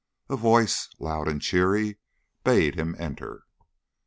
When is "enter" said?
2.97-3.43